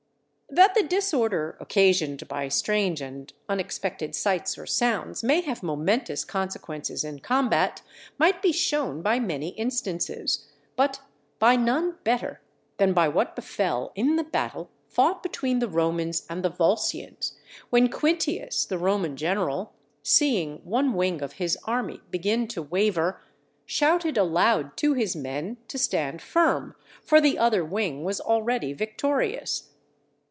[0.53, 7.05] _That the disorder occasioned by strange and unexpected sights or sounds may have momentous consequences
[7.05, 7.81] in combat,
[8.17, 10.45] might be shown by many instances,
[10.75, 10.99] but
[11.39, 12.41] by none better
[12.79, 17.31] than by what befell in the battle fought between the Romans and the Volscians,
[17.69, 19.71] when Quintius, the Roman general,
[20.03, 23.21] seeing one wing of his army begin to waver,
[23.65, 29.69] shouted aloud to his men to stand firm, for the other wing was already victorious.